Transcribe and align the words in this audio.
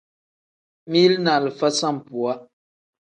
Mili 0.87 1.17
ni 1.23 1.29
alifa 1.31 1.71
sambuwa. 1.71 2.49